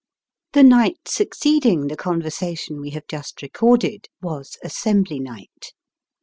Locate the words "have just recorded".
2.89-4.07